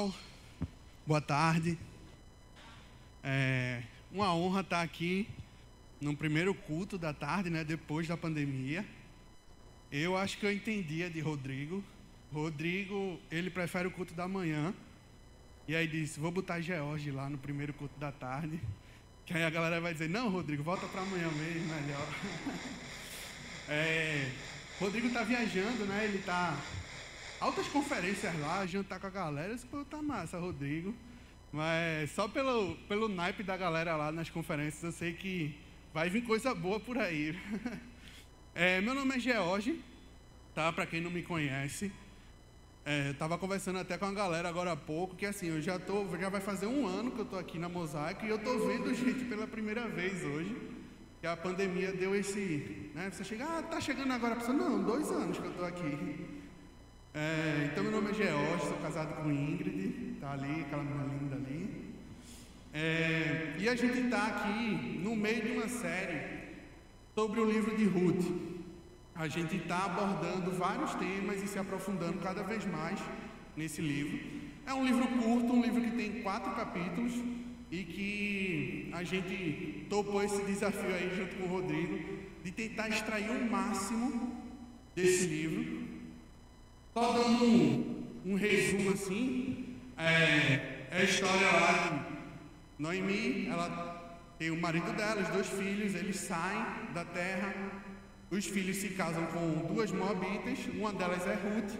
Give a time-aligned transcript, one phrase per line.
[0.00, 0.14] Pessoal.
[1.06, 1.78] Boa tarde.
[3.22, 5.28] É uma honra estar aqui
[6.00, 8.84] no primeiro culto da tarde, né, depois da pandemia.
[9.92, 11.84] Eu acho que eu entendia de Rodrigo.
[12.32, 14.72] Rodrigo, ele prefere o culto da manhã.
[15.68, 18.58] E aí disse: "Vou botar George lá no primeiro culto da tarde".
[19.26, 22.08] Que aí a galera vai dizer: "Não, Rodrigo, volta para amanhã mesmo, melhor".
[23.68, 24.30] é,
[24.78, 26.04] Rodrigo está viajando, né?
[26.04, 26.56] Ele está
[27.40, 30.94] altas conferências lá, jantar com a galera, isso pô, tá massa, Rodrigo.
[31.50, 35.58] Mas só pelo, pelo naipe da galera lá nas conferências, eu sei que
[35.92, 37.36] vai vir coisa boa por aí.
[38.52, 39.80] É, meu nome é George,
[40.52, 40.72] tá?
[40.72, 41.92] Para quem não me conhece.
[42.84, 46.04] É, tava conversando até com a galera agora há pouco, que assim, eu já tô,
[46.18, 48.92] já vai fazer um ano que eu tô aqui na Mosaico e eu tô vendo
[48.92, 50.56] gente pela primeira vez hoje.
[51.20, 53.08] Que a pandemia deu esse, né?
[53.12, 56.39] Você chega, ah, tá chegando agora, pessoa, não, dois anos que eu tô aqui.
[57.12, 61.36] É, então, meu nome é George, sou casado com Ingrid, tá ali, aquela menina linda
[61.36, 61.90] ali.
[62.72, 66.20] É, e a gente está aqui no meio de uma série
[67.12, 68.24] sobre o livro de Ruth.
[69.16, 73.00] A gente está abordando vários temas e se aprofundando cada vez mais
[73.56, 74.20] nesse livro.
[74.64, 77.14] É um livro curto, um livro que tem quatro capítulos
[77.72, 81.98] e que a gente topou esse desafio aí junto com o Rodrigo
[82.44, 84.32] de tentar extrair o máximo
[84.94, 85.89] desse livro
[86.92, 94.50] só dando um, um resumo assim, é, é a história lá de Noemi, ela tem
[94.50, 97.54] o marido dela, os dois filhos, eles saem da terra,
[98.30, 101.78] os filhos se casam com duas moabitas, uma delas é Ruth.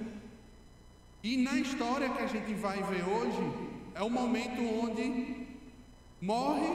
[1.22, 5.46] E na história que a gente vai ver hoje, é o momento onde
[6.20, 6.68] morre,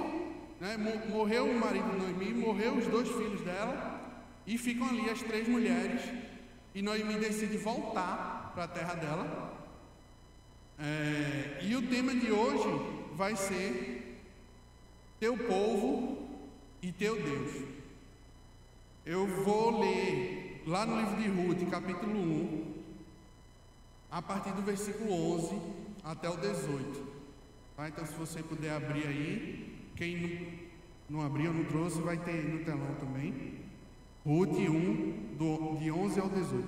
[0.60, 0.78] né,
[1.10, 4.02] morreu o marido de Noemi, morreu os dois filhos dela,
[4.46, 6.02] e ficam ali as três mulheres
[6.76, 9.54] e Noemi decide voltar para a terra dela.
[10.78, 12.68] É, e o tema de hoje
[13.14, 14.22] vai ser
[15.18, 16.28] Teu povo
[16.82, 17.64] e teu Deus.
[19.06, 22.74] Eu vou ler lá no livro de Ruth, capítulo 1,
[24.12, 25.62] a partir do versículo 11
[26.04, 27.16] até o 18.
[27.78, 27.88] Tá?
[27.88, 30.68] Então, se você puder abrir aí, quem
[31.10, 33.64] não, não abriu, não trouxe, vai ter no telão também.
[34.26, 36.66] Ruth 1, do, de 11 ao 18.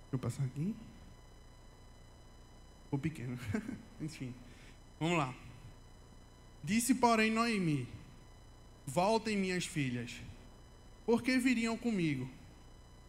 [0.00, 0.74] Deixa eu passar aqui.
[2.90, 3.38] O pequeno.
[4.00, 4.34] Enfim.
[4.98, 5.32] Vamos lá.
[6.64, 7.86] Disse, porém, Noemi:
[8.84, 10.16] Voltem, minhas filhas,
[11.06, 12.28] porque viriam comigo.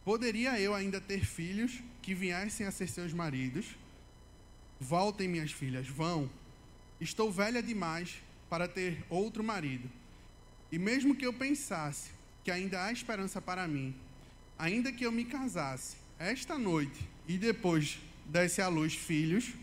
[0.05, 3.75] Poderia eu ainda ter filhos que viessem a ser seus maridos?
[4.79, 6.29] Voltem, minhas filhas, vão
[6.99, 9.89] Estou velha demais para ter outro marido.
[10.71, 12.09] E mesmo que eu pensasse
[12.43, 13.95] que ainda há esperança para mim,
[14.57, 19.53] ainda que eu me casasse esta noite e depois desse à luz filhos,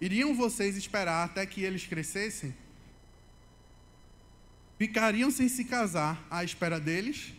[0.00, 2.54] iriam vocês esperar até que eles crescessem?
[4.78, 7.34] Ficariam sem se casar à espera deles?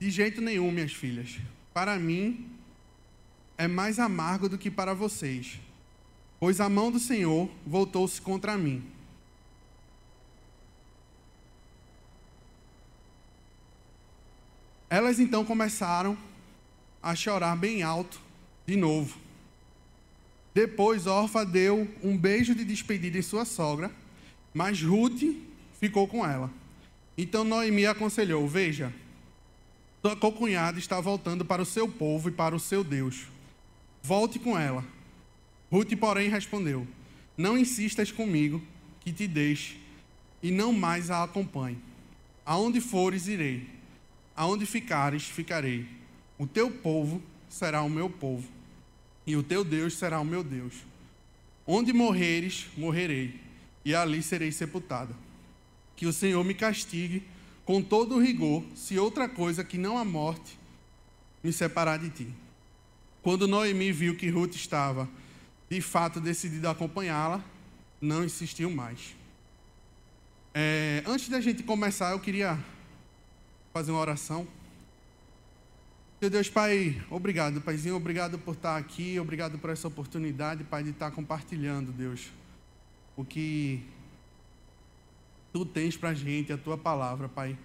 [0.00, 1.38] De jeito nenhum, minhas filhas.
[1.74, 2.50] Para mim,
[3.58, 5.60] é mais amargo do que para vocês
[6.40, 8.82] pois a mão do Senhor voltou-se contra mim.
[14.90, 16.16] Elas então começaram
[17.02, 18.20] a chorar bem alto
[18.66, 19.18] de novo.
[20.54, 23.90] Depois Orfa deu um beijo de despedida em sua sogra,
[24.54, 25.22] mas Ruth
[25.78, 26.50] ficou com ela.
[27.16, 28.92] Então Noemi aconselhou: Veja,
[30.00, 33.26] sua cocunhada está voltando para o seu povo e para o seu Deus.
[34.02, 34.84] Volte com ela
[35.70, 36.86] Ruth, porém, respondeu:
[37.36, 38.62] Não insistas comigo
[39.00, 39.76] que te deixe
[40.42, 41.78] e não mais a acompanhe.
[42.44, 43.68] Aonde fores, irei.
[44.34, 45.86] Aonde ficares, ficarei.
[46.38, 48.46] O teu povo será o meu povo,
[49.26, 50.74] e o teu Deus será o meu Deus.
[51.66, 53.40] Onde morreres, morrerei,
[53.84, 55.14] e ali serei sepultada.
[55.96, 57.24] Que o Senhor me castigue
[57.64, 60.58] com todo o rigor, se outra coisa que não a morte
[61.42, 62.28] me separar de ti.
[63.20, 65.08] Quando Noemi viu que Ruth estava
[65.70, 67.44] de fato decidido acompanhá-la,
[68.00, 69.14] não insistiu mais.
[70.54, 72.58] É, antes da gente começar, eu queria
[73.72, 74.46] fazer uma oração.
[76.20, 80.90] Meu Deus, Pai, obrigado, Paizinho, obrigado por estar aqui, obrigado por essa oportunidade, Pai, de
[80.90, 82.30] estar compartilhando, Deus,
[83.16, 83.86] o que
[85.52, 87.56] Tu tens para a gente, a Tua palavra, Pai.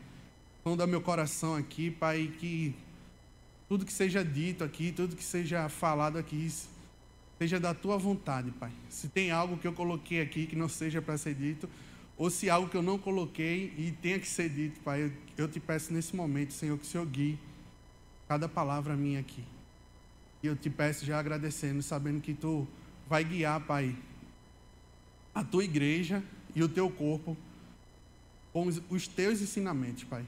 [0.63, 2.75] Sonda meu coração aqui, Pai, que
[3.67, 6.49] tudo que seja dito aqui, tudo que seja falado aqui,
[7.43, 8.71] seja da tua vontade, Pai.
[8.87, 11.69] Se tem algo que eu coloquei aqui que não seja para ser dito,
[12.17, 15.47] ou se algo que eu não coloquei e tenha que ser dito, Pai, eu, eu
[15.49, 17.37] te peço nesse momento, Senhor, que o Senhor guie
[18.29, 19.43] cada palavra minha aqui.
[20.41, 22.65] E eu te peço já agradecendo, sabendo que tu
[23.09, 23.93] vai guiar, Pai,
[25.35, 26.23] a tua igreja
[26.55, 27.35] e o teu corpo
[28.53, 30.23] com os teus ensinamentos, Pai.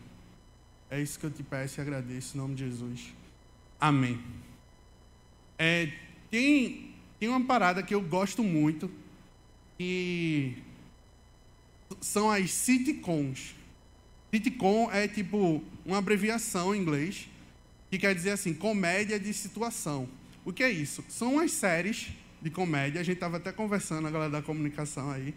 [0.90, 3.14] É isso que eu te peço e agradeço em nome de Jesus.
[3.80, 4.22] Amém.
[5.58, 5.94] É,
[6.30, 8.92] tem, tem uma parada que eu gosto muito
[9.80, 10.54] e
[12.02, 13.56] são as sitcoms.
[14.34, 17.30] Sitcom é tipo uma abreviação em inglês
[17.90, 20.10] que quer dizer assim, comédia de situação.
[20.44, 21.04] O que é isso?
[21.08, 22.10] São as séries
[22.42, 25.34] de comédia, a gente estava até conversando, a galera da comunicação aí.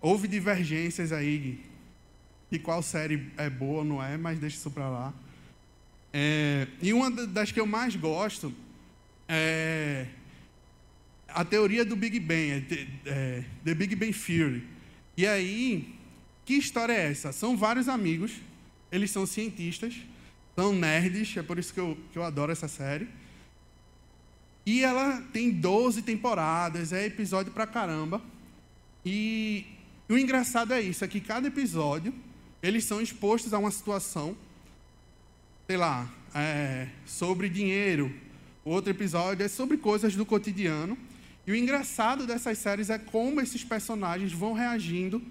[0.00, 1.60] Houve divergências aí
[2.50, 5.14] de qual série é boa ou não é, mas deixa isso para lá.
[6.12, 8.54] É, e uma das que eu mais gosto
[9.28, 10.06] é
[11.36, 14.66] a teoria do Big Bang, é, é, The Big Bang Theory.
[15.18, 15.94] E aí,
[16.46, 17.30] que história é essa?
[17.30, 18.32] São vários amigos,
[18.90, 19.94] eles são cientistas,
[20.54, 23.06] são nerds, é por isso que eu, que eu adoro essa série.
[24.64, 28.22] E ela tem 12 temporadas, é episódio pra caramba.
[29.04, 29.66] E,
[30.08, 32.14] o engraçado é isso, é que cada episódio,
[32.62, 34.34] eles são expostos a uma situação,
[35.66, 38.10] sei lá, é, sobre dinheiro.
[38.64, 40.96] Outro episódio é sobre coisas do cotidiano.
[41.46, 45.22] E o engraçado dessas séries é como esses personagens vão reagindo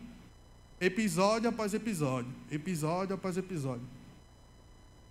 [0.79, 3.85] episódio após episódio, episódio após episódio.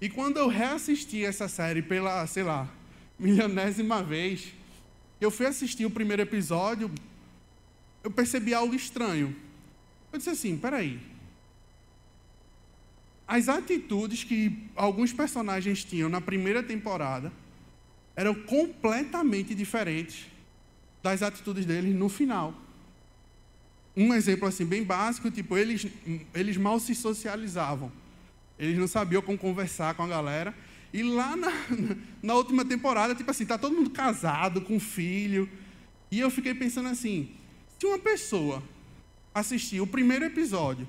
[0.01, 2.69] E quando eu reassisti essa série pela, sei lá,
[3.19, 4.53] milionésima vez,
[5.21, 6.91] eu fui assistir o primeiro episódio,
[8.03, 9.37] eu percebi algo estranho.
[10.11, 11.01] Eu disse assim: peraí.
[13.27, 17.33] As atitudes que alguns personagens tinham na primeira temporada
[18.15, 20.34] eram completamente diferentes
[21.05, 22.55] das atitudes deles no final.
[23.95, 25.87] Um exemplo assim bem básico, tipo, eles,
[26.35, 27.93] eles mal se socializavam.
[28.59, 30.55] Eles não sabiam como conversar com a galera.
[30.95, 31.53] E lá na,
[32.23, 35.47] na última temporada, tipo assim, tá todo mundo casado, com filho.
[36.11, 37.31] E eu fiquei pensando assim,
[37.79, 38.63] se uma pessoa
[39.35, 40.89] assistir o primeiro episódio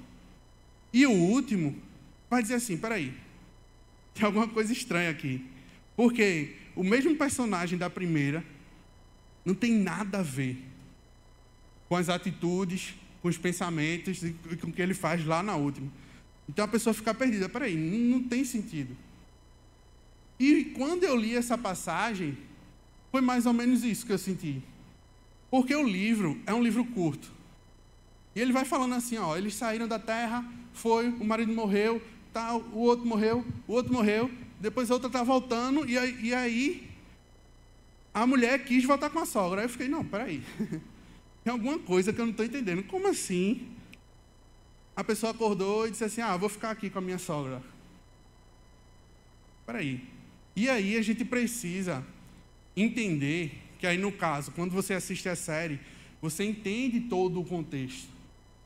[0.93, 1.75] e o último,
[2.29, 3.13] vai dizer assim, peraí,
[4.13, 5.45] tem alguma coisa estranha aqui.
[5.93, 8.54] Porque o mesmo personagem da primeira
[9.45, 10.57] não tem nada a ver
[11.87, 15.91] com as atitudes, com os pensamentos e com o que ele faz lá na última.
[16.49, 17.47] Então a pessoa fica perdida.
[17.47, 18.95] Peraí, não, não tem sentido.
[20.39, 22.37] E quando eu li essa passagem,
[23.11, 24.61] foi mais ou menos isso que eu senti.
[25.49, 27.31] Porque o livro é um livro curto.
[28.35, 32.01] E ele vai falando assim, ó, eles saíram da terra, foi, o marido morreu,
[32.33, 35.93] tal, o outro morreu, o outro morreu, depois a outra está voltando, e
[36.27, 36.94] e aí
[38.15, 39.59] a mulher quis voltar com a sogra.
[39.59, 40.41] Aí eu fiquei, não, peraí.
[41.43, 42.81] Tem alguma coisa que eu não estou entendendo.
[42.83, 43.67] Como assim?
[44.95, 47.61] A pessoa acordou e disse assim, ah, vou ficar aqui com a minha sogra.
[49.65, 50.01] Peraí.
[50.55, 52.05] E aí a gente precisa
[52.73, 55.77] entender que aí no caso, quando você assiste a série,
[56.21, 58.07] você entende todo o contexto.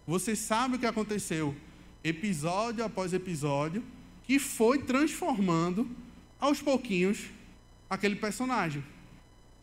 [0.05, 1.55] Você sabe o que aconteceu
[2.03, 3.83] episódio após episódio,
[4.25, 5.89] que foi transformando
[6.39, 7.25] aos pouquinhos
[7.89, 8.83] aquele personagem.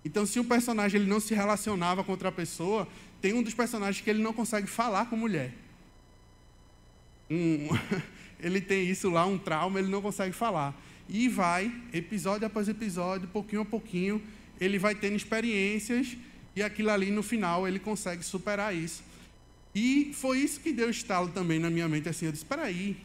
[0.07, 2.87] Então, se o personagem ele não se relacionava com outra pessoa,
[3.21, 5.53] tem um dos personagens que ele não consegue falar com mulher.
[7.29, 7.67] Um,
[8.39, 10.81] ele tem isso lá, um trauma, ele não consegue falar.
[11.09, 14.23] E vai, episódio após episódio, pouquinho a pouquinho,
[14.61, 16.17] ele vai tendo experiências
[16.55, 19.03] e aquilo ali no final ele consegue superar isso.
[19.75, 22.97] E foi isso que deu estalo também na minha mente, assim, eu disse, espera aí,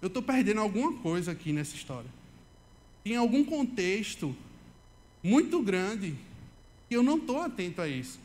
[0.00, 2.08] eu estou perdendo alguma coisa aqui nessa história.
[3.02, 4.34] Tem algum contexto
[5.24, 6.14] muito grande
[6.90, 8.20] e eu não estou atento a isso.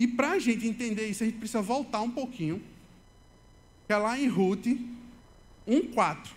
[0.00, 2.60] E para a gente entender isso, a gente precisa voltar um pouquinho,
[3.86, 4.66] que é lá em Ruth
[5.66, 6.32] 1,4.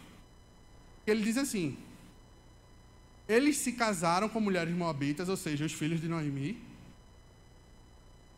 [1.07, 1.75] Ele diz assim:
[3.27, 6.61] Eles se casaram com mulheres moabitas, ou seja, os filhos de Noemi,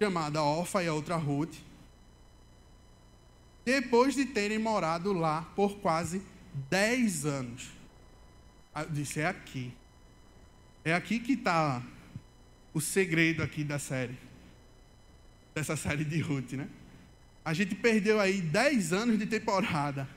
[0.02, 1.56] chamada Orfa e a outra Ruth,
[3.66, 6.22] depois de terem morado lá por quase
[6.70, 7.70] 10 anos.
[8.74, 9.74] Eu disse: É aqui.
[10.84, 11.84] É aqui que está
[12.74, 14.18] o segredo aqui da série.
[15.54, 16.68] Dessa série de Ruth, né?
[17.44, 20.08] A gente perdeu aí 10 anos de temporada.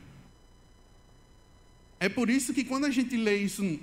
[1.99, 3.81] É por isso que quando a gente lê isso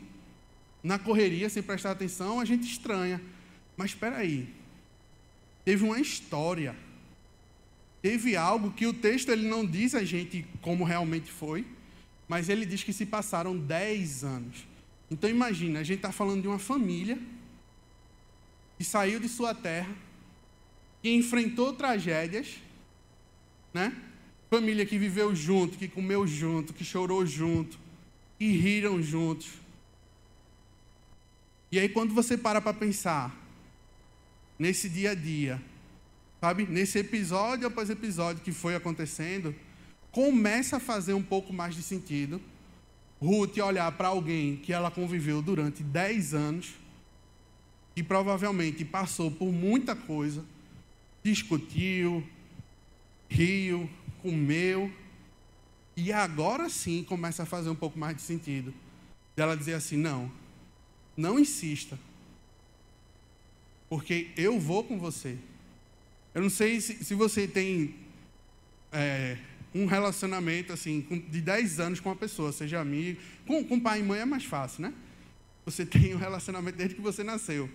[0.83, 3.21] na correria, sem prestar atenção, a gente estranha.
[3.75, 4.53] Mas espera aí.
[5.65, 6.75] Teve uma história.
[8.01, 11.65] Teve algo que o texto ele não diz a gente como realmente foi,
[12.27, 14.68] mas ele diz que se passaram 10 anos.
[15.11, 17.17] Então imagina, a gente está falando de uma família
[18.77, 19.93] que saiu de sua terra,
[21.01, 22.57] que enfrentou tragédias,
[23.73, 23.95] né?
[24.49, 27.77] Família que viveu junto, que comeu junto, que chorou junto,
[28.37, 29.49] que riram juntos.
[31.71, 33.35] E aí, quando você para para pensar
[34.57, 35.61] nesse dia a dia,
[36.41, 39.55] sabe, nesse episódio após episódio que foi acontecendo,
[40.11, 42.41] começa a fazer um pouco mais de sentido.
[43.21, 46.73] Ruth olhar para alguém que ela conviveu durante 10 anos
[47.95, 50.45] e provavelmente passou por muita coisa,
[51.21, 52.25] discutiu,
[53.29, 53.89] riu,
[54.21, 54.91] comeu,
[55.97, 58.73] e agora sim começa a fazer um pouco mais de sentido.
[59.35, 60.31] Dela dizer assim: não,
[61.15, 61.99] não insista,
[63.89, 65.37] porque eu vou com você.
[66.33, 67.95] Eu não sei se, se você tem
[68.93, 69.37] é,
[69.73, 73.19] um relacionamento assim de 10 anos com uma pessoa, seja amigo.
[73.45, 74.93] Com, com pai e mãe é mais fácil, né?
[75.65, 77.69] Você tem um relacionamento desde que você nasceu.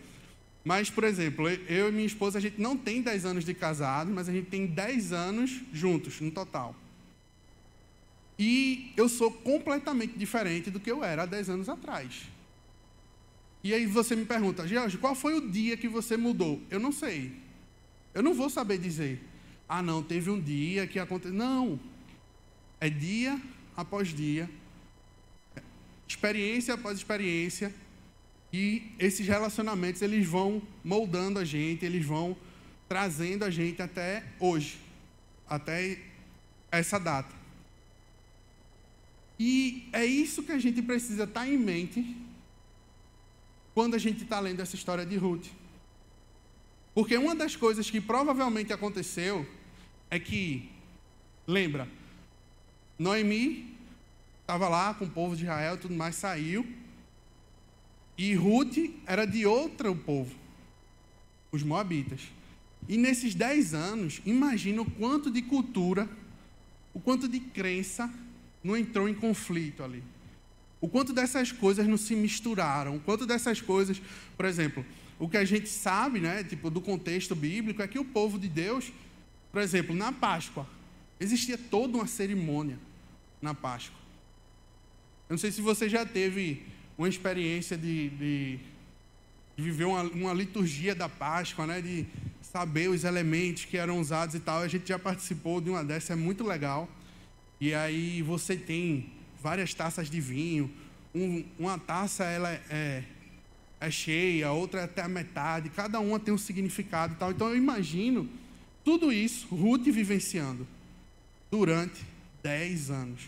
[0.64, 4.10] Mas, por exemplo, eu e minha esposa, a gente não tem 10 anos de casado,
[4.10, 6.74] mas a gente tem 10 anos juntos, no total.
[8.38, 12.22] E eu sou completamente diferente do que eu era há 10 anos atrás.
[13.62, 16.60] E aí você me pergunta, George, qual foi o dia que você mudou?
[16.70, 17.32] Eu não sei.
[18.12, 19.22] Eu não vou saber dizer.
[19.68, 21.36] Ah, não, teve um dia que aconteceu.
[21.36, 21.80] Não.
[22.80, 23.40] É dia
[23.76, 24.48] após dia,
[26.06, 27.74] experiência após experiência,
[28.52, 32.36] e esses relacionamentos eles vão moldando a gente, eles vão
[32.88, 34.78] trazendo a gente até hoje,
[35.48, 35.98] até
[36.70, 37.34] essa data.
[39.38, 42.16] E é isso que a gente precisa estar em mente
[43.74, 45.48] quando a gente está lendo essa história de Ruth.
[46.94, 49.46] Porque uma das coisas que provavelmente aconteceu
[50.10, 50.70] é que,
[51.46, 51.88] lembra,
[52.98, 53.74] Noemi
[54.40, 56.64] estava lá com o povo de Israel, tudo mais, saiu.
[58.16, 60.32] E Ruth era de outro povo,
[61.50, 62.20] os Moabitas.
[62.88, 66.08] E nesses dez anos, imagina o quanto de cultura,
[66.92, 68.08] o quanto de crença
[68.62, 70.02] não entrou em conflito ali.
[70.80, 74.00] O quanto dessas coisas não se misturaram, o quanto dessas coisas,
[74.36, 74.84] por exemplo,
[75.18, 78.48] o que a gente sabe, né, tipo, do contexto bíblico, é que o povo de
[78.48, 78.92] Deus,
[79.52, 80.66] por exemplo, na Páscoa,
[81.20, 82.78] existia toda uma cerimônia
[83.40, 83.98] na Páscoa.
[85.28, 86.62] Eu não sei se você já teve
[86.98, 88.58] uma experiência de, de,
[89.56, 92.06] de viver uma, uma, liturgia da Páscoa, né, de
[92.42, 94.60] saber os elementos que eram usados e tal.
[94.60, 96.88] A gente já participou de uma dessas, é muito legal.
[97.60, 99.10] E aí você tem
[99.42, 100.70] várias taças de vinho.
[101.14, 103.04] Um, uma taça ela é,
[103.86, 105.70] é cheia, outra é até a metade.
[105.70, 107.30] Cada uma tem um significado e tal.
[107.30, 108.28] Então eu imagino
[108.84, 110.66] tudo isso Ruth vivenciando
[111.50, 112.04] durante
[112.42, 113.22] 10 anos.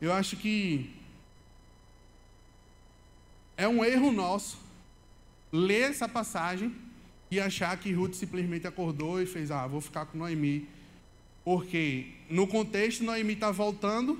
[0.00, 0.90] Eu acho que
[3.56, 4.58] é um erro nosso
[5.50, 6.74] ler essa passagem
[7.30, 10.68] e achar que Ruth simplesmente acordou e fez: Ah, vou ficar com Noemi.
[11.44, 14.18] Porque no contexto, Noemi está voltando,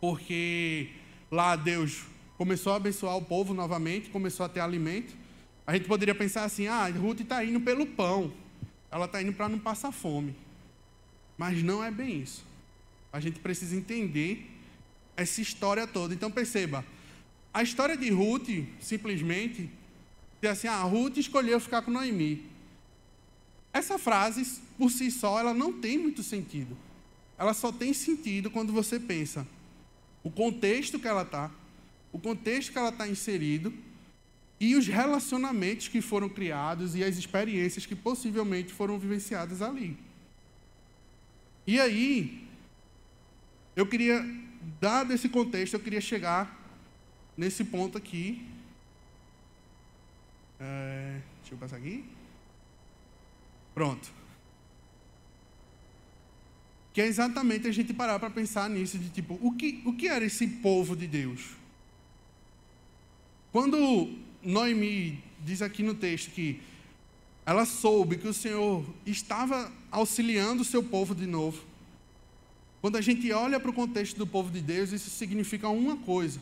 [0.00, 0.90] porque
[1.30, 2.04] lá Deus
[2.42, 5.14] começou a abençoar o povo novamente, começou a ter alimento.
[5.64, 8.32] A gente poderia pensar assim: ah, Ruth está indo pelo pão,
[8.90, 10.34] ela está indo para não passar fome.
[11.38, 12.44] Mas não é bem isso.
[13.12, 14.50] A gente precisa entender
[15.16, 16.14] essa história toda.
[16.14, 16.84] Então perceba,
[17.54, 18.48] a história de Ruth,
[18.80, 19.70] simplesmente,
[20.40, 22.44] diz assim: ah, Ruth escolheu ficar com Noemi.
[23.72, 26.76] Essa frase, por si só, ela não tem muito sentido.
[27.38, 29.46] Ela só tem sentido quando você pensa
[30.24, 31.52] o contexto que ela está,
[32.12, 33.72] o contexto que ela está inserido
[34.60, 39.98] e os relacionamentos que foram criados e as experiências que possivelmente foram vivenciadas ali.
[41.66, 42.46] E aí,
[43.74, 44.24] eu queria,
[44.80, 46.60] dado esse contexto, eu queria chegar
[47.36, 48.46] nesse ponto aqui.
[50.60, 52.04] É, deixa eu passar aqui.
[53.74, 54.12] Pronto.
[56.92, 60.08] Que é exatamente a gente parar para pensar nisso, de tipo, o que, o que
[60.08, 61.61] era esse povo de Deus?
[63.52, 64.08] Quando
[64.42, 66.60] Noemi diz aqui no texto que
[67.44, 71.62] ela soube que o Senhor estava auxiliando o seu povo de novo.
[72.80, 76.40] Quando a gente olha para o contexto do povo de Deus, isso significa uma coisa.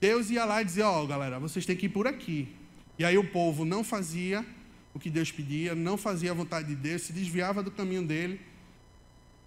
[0.00, 2.48] Deus ia lá e dizia: Ó, oh, galera, vocês têm que ir por aqui.
[2.98, 4.46] E aí o povo não fazia
[4.94, 8.40] o que Deus pedia, não fazia a vontade de Deus, se desviava do caminho dele.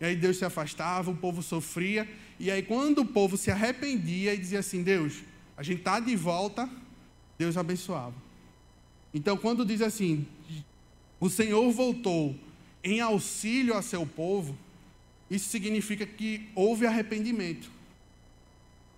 [0.03, 2.05] E aí Deus se afastava, o povo sofria.
[2.37, 5.23] E aí, quando o povo se arrependia e dizia assim: Deus,
[5.55, 6.69] a gente está de volta,
[7.37, 8.13] Deus abençoava.
[9.13, 10.27] Então, quando diz assim,
[11.21, 12.35] o Senhor voltou
[12.83, 14.57] em auxílio a seu povo,
[15.31, 17.71] isso significa que houve arrependimento.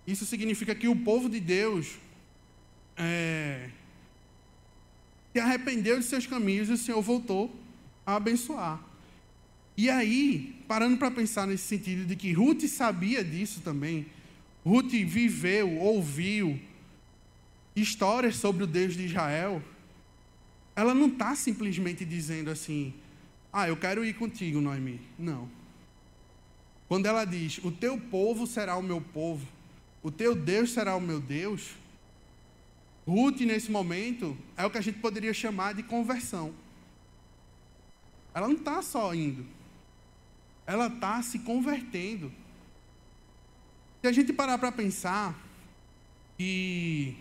[0.07, 1.99] Isso significa que o povo de Deus
[2.97, 3.69] é,
[5.31, 7.55] se arrependeu de seus caminhos e o Senhor voltou
[8.03, 8.94] a abençoar.
[9.77, 14.05] E aí, parando para pensar nesse sentido de que Ruth sabia disso também,
[14.65, 16.59] Ruth viveu, ouviu
[17.75, 19.61] histórias sobre o Deus de Israel,
[20.75, 22.93] ela não está simplesmente dizendo assim,
[23.51, 24.99] ah, eu quero ir contigo, Noemi.
[25.19, 25.49] Não.
[26.87, 29.45] Quando ela diz, o teu povo será o meu povo,
[30.01, 31.71] o teu Deus será o meu Deus,
[33.07, 36.53] Ruth, nesse momento, é o que a gente poderia chamar de conversão.
[38.33, 39.45] Ela não está só indo,
[40.65, 42.31] ela está se convertendo.
[44.01, 45.39] Se a gente parar para pensar
[46.37, 47.15] que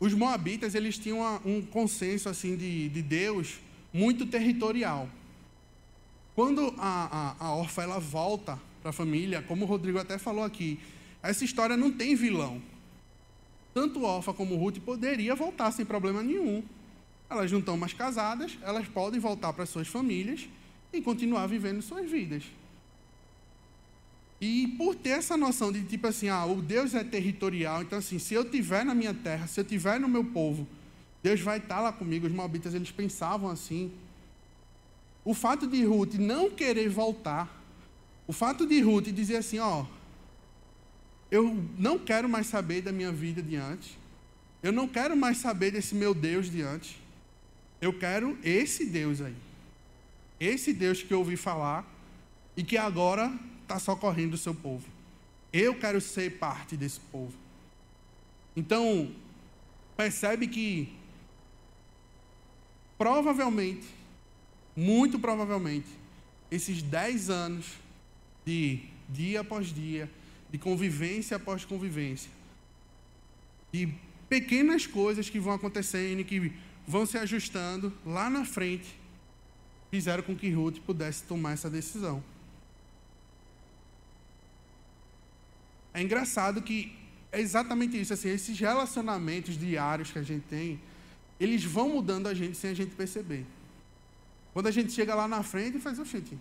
[0.00, 3.60] os moabitas eles tinham um consenso assim de, de Deus
[3.92, 5.08] muito territorial.
[6.34, 10.42] Quando a, a, a órfã ela volta para a família, como o Rodrigo até falou
[10.42, 10.80] aqui,
[11.22, 12.60] essa história não tem vilão.
[13.72, 16.62] Tanto Orfa como Ruth poderia voltar sem problema nenhum.
[17.30, 20.48] Elas não estão mais casadas, elas podem voltar para suas famílias
[20.92, 22.44] e continuar vivendo suas vidas.
[24.40, 28.18] E por ter essa noção de tipo assim, ah, o Deus é territorial, então assim,
[28.18, 30.66] se eu tiver na minha terra, se eu tiver no meu povo,
[31.22, 32.26] Deus vai estar lá comigo.
[32.26, 33.92] Os moabitas eles pensavam assim.
[35.24, 37.62] O fato de Ruth não querer voltar,
[38.26, 39.86] o fato de Ruth dizer assim, ó,
[41.30, 43.96] eu não quero mais saber da minha vida diante.
[44.62, 47.00] Eu não quero mais saber desse meu Deus diante.
[47.80, 49.34] Eu quero esse Deus aí.
[50.42, 51.88] Esse Deus que eu ouvi falar
[52.56, 53.32] e que agora
[53.62, 54.84] está socorrendo o seu povo.
[55.52, 57.32] Eu quero ser parte desse povo.
[58.56, 59.12] Então,
[59.96, 60.92] percebe que
[62.98, 63.86] provavelmente,
[64.74, 65.86] muito provavelmente,
[66.50, 67.74] esses dez anos
[68.44, 70.10] de dia após dia,
[70.50, 72.32] de convivência após convivência.
[73.72, 73.94] E
[74.28, 76.52] pequenas coisas que vão acontecendo e que
[76.84, 79.01] vão se ajustando lá na frente
[79.92, 82.24] fizeram com que Ruth pudesse tomar essa decisão.
[85.92, 86.96] É engraçado que
[87.30, 90.80] é exatamente isso, assim, esses relacionamentos diários que a gente tem,
[91.38, 93.44] eles vão mudando a gente sem a gente perceber.
[94.54, 96.38] Quando a gente chega lá na frente e faz, o gente,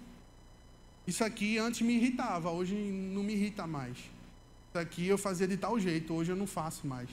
[1.06, 3.98] isso aqui antes me irritava, hoje não me irrita mais.
[3.98, 7.10] Isso aqui eu fazia de tal jeito, hoje eu não faço mais.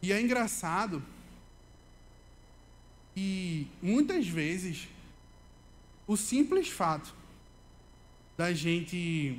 [0.00, 1.02] E é engraçado
[3.16, 4.88] e muitas vezes
[6.06, 7.14] o simples fato
[8.36, 9.38] da gente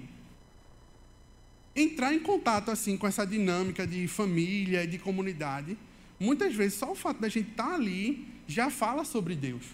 [1.75, 5.77] entrar em contato assim com essa dinâmica de família e de comunidade,
[6.19, 9.65] muitas vezes só o fato da gente estar tá ali já fala sobre Deus.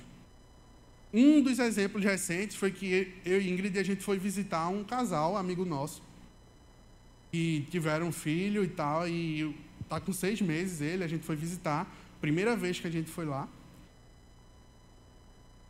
[1.13, 5.35] Um dos exemplos recentes foi que eu e Ingrid a gente foi visitar um casal,
[5.35, 6.01] amigo nosso,
[7.31, 11.35] que tiveram um filho e tal, e está com seis meses ele, a gente foi
[11.35, 13.47] visitar, primeira vez que a gente foi lá.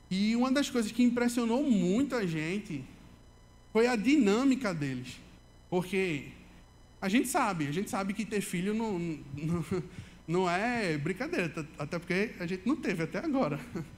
[0.09, 2.83] E uma das coisas que impressionou muito a gente
[3.73, 5.19] foi a dinâmica deles.
[5.69, 6.25] Porque
[7.01, 8.97] a gente sabe, a gente sabe que ter filho não,
[9.35, 9.65] não,
[10.27, 13.59] não é brincadeira, até porque a gente não teve até agora.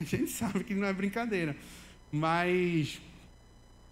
[0.00, 1.54] A gente sabe que não é brincadeira.
[2.10, 2.98] Mas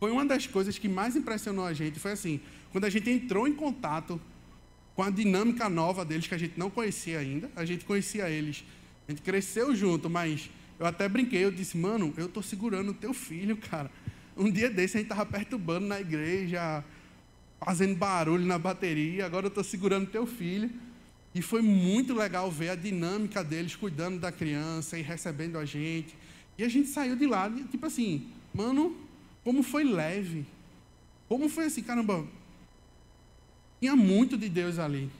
[0.00, 2.00] foi uma das coisas que mais impressionou a gente.
[2.00, 2.40] Foi assim,
[2.72, 4.18] quando a gente entrou em contato
[4.94, 7.50] com a dinâmica nova deles, que a gente não conhecia ainda.
[7.54, 8.64] A gente conhecia eles.
[9.06, 10.48] A gente cresceu junto, mas
[10.78, 11.44] eu até brinquei.
[11.44, 13.90] Eu disse, mano, eu estou segurando o teu filho, cara.
[14.36, 16.84] Um dia desse a gente estava perturbando na igreja,
[17.60, 19.26] fazendo barulho na bateria.
[19.26, 20.70] Agora eu estou segurando o teu filho.
[21.34, 26.16] E foi muito legal ver a dinâmica deles cuidando da criança e recebendo a gente.
[26.56, 28.96] E a gente saiu de lá, tipo assim, mano,
[29.44, 30.44] como foi leve.
[31.28, 32.26] Como foi assim, caramba.
[33.80, 35.10] Tinha muito de Deus ali.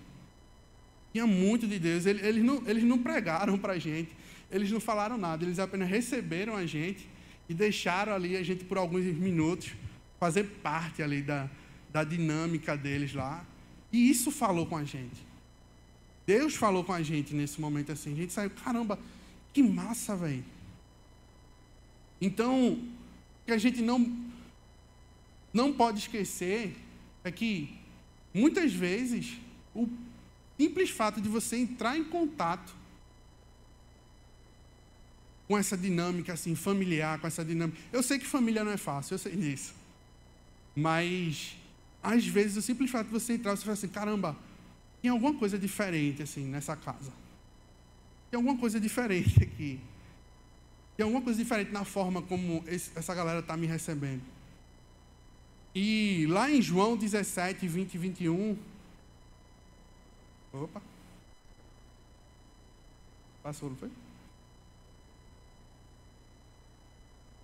[1.13, 2.07] Tinha muito de Deus.
[2.07, 4.11] Eles não, eles não pregaram para a gente.
[4.51, 5.45] Eles não falaram nada.
[5.45, 7.09] Eles apenas receberam a gente
[7.49, 9.73] e deixaram ali a gente por alguns minutos
[10.19, 11.49] fazer parte ali da,
[11.91, 13.45] da dinâmica deles lá.
[13.93, 15.27] E isso falou com a gente.
[16.27, 18.13] Deus falou com a gente nesse momento assim.
[18.13, 18.99] A gente saiu, caramba,
[19.53, 20.45] que massa, velho.
[22.21, 22.83] Então,
[23.47, 24.15] que a gente não,
[25.53, 26.77] não pode esquecer
[27.25, 27.75] é que,
[28.35, 29.39] muitas vezes,
[29.75, 29.89] o
[30.59, 32.75] simples fato de você entrar em contato
[35.49, 37.79] com essa dinâmica assim familiar, com essa dinâmica.
[37.91, 39.75] Eu sei que família não é fácil, eu sei disso.
[40.77, 41.57] Mas
[42.03, 44.37] às vezes o simples fato de você entrar, você fala assim, caramba,
[45.01, 47.11] tem alguma coisa diferente assim nessa casa.
[48.31, 49.81] Tem alguma coisa diferente aqui.
[50.97, 54.23] Tem alguma coisa diferente na forma como esse, essa galera está me recebendo.
[55.75, 58.59] E lá em João 17, 20 e 21.
[60.53, 60.83] Opa.
[63.43, 63.91] Passou, não foi?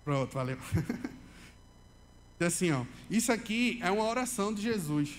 [0.05, 0.57] Pronto, valeu.
[2.39, 5.09] Assim, ó, isso aqui é uma oração de Jesus.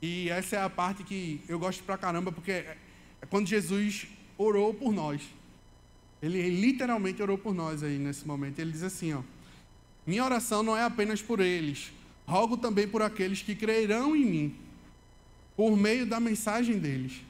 [0.00, 2.76] E essa é a parte que eu gosto pra caramba, porque é
[3.28, 4.06] quando Jesus
[4.38, 5.20] orou por nós.
[6.22, 8.58] Ele literalmente orou por nós aí nesse momento.
[8.58, 9.22] Ele diz assim, ó:
[10.06, 11.92] Minha oração não é apenas por eles,
[12.26, 14.56] rogo também por aqueles que crerão em mim,
[15.54, 17.20] por meio da mensagem deles,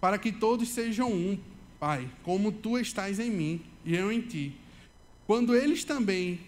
[0.00, 1.38] para que todos sejam um,
[1.78, 4.56] Pai, como tu estás em mim e eu em ti.
[5.26, 6.40] Quando eles também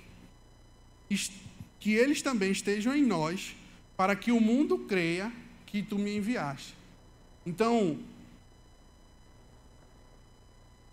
[1.81, 3.57] que eles também estejam em nós,
[3.97, 5.33] para que o mundo creia
[5.65, 6.75] que tu me enviaste.
[7.47, 7.99] Então,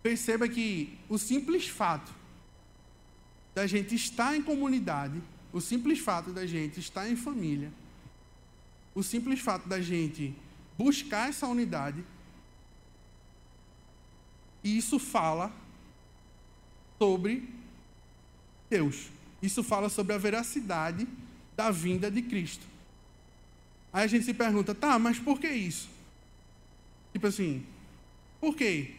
[0.02, 2.14] perceba que o simples fato
[3.54, 5.22] da gente estar em comunidade,
[5.52, 7.72] o simples fato da gente estar em família,
[8.94, 10.36] o simples fato da gente
[10.78, 12.04] buscar essa unidade,
[14.64, 15.54] isso fala
[16.98, 17.55] sobre
[18.70, 19.10] Deus.
[19.42, 21.08] Isso fala sobre a veracidade
[21.56, 22.66] da vinda de Cristo.
[23.92, 25.90] Aí a gente se pergunta, tá, mas por que isso?
[27.14, 27.66] Tipo assim,
[28.42, 28.96] por que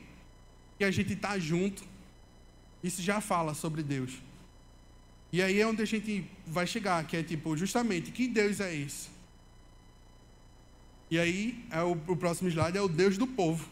[0.79, 1.85] que a gente está junto?
[2.83, 4.15] Isso já fala sobre Deus.
[5.33, 8.75] E aí é onde a gente vai chegar, que é tipo, justamente, que Deus é
[8.75, 9.09] esse?
[11.11, 13.69] E aí, é o, o próximo slide é o Deus do povo.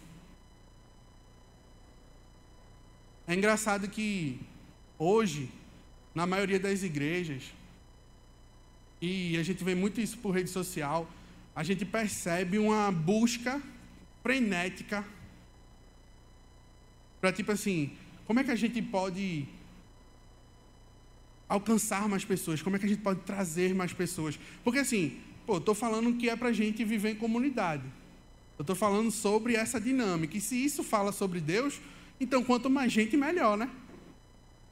[3.27, 4.39] É engraçado que
[4.99, 5.51] hoje,
[6.15, 7.43] na maioria das igrejas,
[9.01, 11.11] e a gente vê muito isso por rede social,
[11.55, 13.61] a gente percebe uma busca
[14.23, 15.05] frenética
[17.21, 17.93] para tipo assim,
[18.27, 19.47] como é que a gente pode
[21.49, 22.63] alcançar mais pessoas?
[22.63, 24.39] Como é que a gente pode trazer mais pessoas?
[24.63, 27.85] Porque assim, pô, estou falando que é para a gente viver em comunidade.
[28.59, 30.37] Eu estou falando sobre essa dinâmica.
[30.37, 31.81] E se isso fala sobre Deus,
[32.21, 33.71] então quanto mais gente, melhor, né?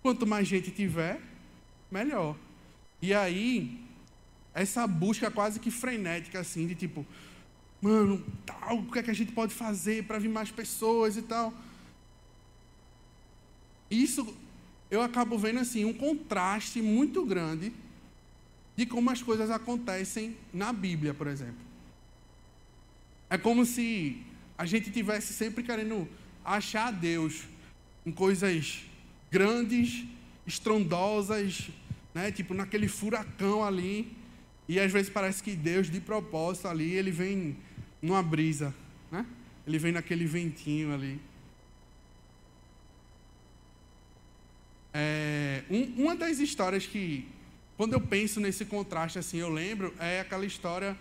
[0.03, 1.21] Quanto mais gente tiver,
[1.93, 2.37] melhor.
[3.01, 3.81] E aí,
[4.55, 7.07] essa busca quase que frenética, assim, de tipo,
[7.81, 11.23] mano, tal, o que é que a gente pode fazer para vir mais pessoas e
[11.23, 11.53] tal.
[13.91, 14.35] Isso
[14.91, 17.73] eu acabo vendo assim um contraste muito grande
[18.77, 21.61] de como as coisas acontecem na Bíblia, por exemplo.
[23.29, 24.23] É como se
[24.57, 26.09] a gente tivesse sempre querendo
[26.45, 27.45] achar Deus
[28.05, 28.83] em coisas
[29.31, 30.05] grandes,
[30.47, 31.71] estrondosas,
[32.15, 32.31] né?
[32.31, 34.17] Tipo naquele furacão ali.
[34.69, 37.57] E às vezes parece que Deus, de propósito ali, ele vem
[38.01, 38.75] numa brisa,
[39.11, 39.27] né?
[39.67, 41.21] Ele vem naquele ventinho ali.
[44.95, 47.27] É, um, uma das histórias que,
[47.77, 50.97] quando eu penso nesse contraste assim, eu lembro, é aquela história